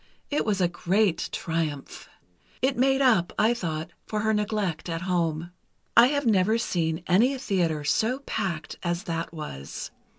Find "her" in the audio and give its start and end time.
4.21-4.33